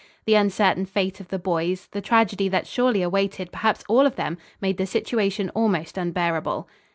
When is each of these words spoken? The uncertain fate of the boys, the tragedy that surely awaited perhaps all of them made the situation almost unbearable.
The 0.25 0.33
uncertain 0.33 0.87
fate 0.87 1.19
of 1.19 1.27
the 1.27 1.37
boys, 1.37 1.85
the 1.91 2.01
tragedy 2.01 2.49
that 2.49 2.65
surely 2.65 3.03
awaited 3.03 3.51
perhaps 3.51 3.83
all 3.87 4.07
of 4.07 4.15
them 4.15 4.39
made 4.59 4.77
the 4.77 4.87
situation 4.87 5.51
almost 5.51 5.95
unbearable. 5.95 6.67